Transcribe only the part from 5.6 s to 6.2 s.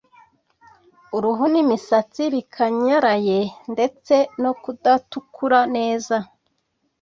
neza